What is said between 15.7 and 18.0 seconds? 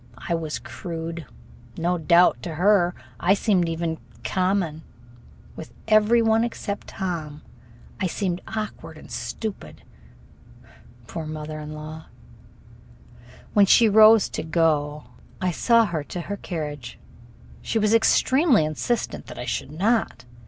her to her carriage. She was